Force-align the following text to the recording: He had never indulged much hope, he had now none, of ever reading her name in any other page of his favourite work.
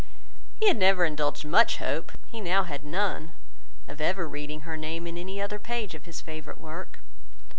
He 0.59 0.67
had 0.67 0.77
never 0.77 1.05
indulged 1.05 1.45
much 1.45 1.77
hope, 1.77 2.11
he 2.25 2.39
had 2.39 2.43
now 2.47 2.65
none, 2.81 3.33
of 3.87 4.01
ever 4.01 4.27
reading 4.27 4.61
her 4.61 4.75
name 4.75 5.05
in 5.05 5.15
any 5.15 5.39
other 5.39 5.59
page 5.59 5.93
of 5.93 6.05
his 6.05 6.21
favourite 6.21 6.59
work. 6.59 6.97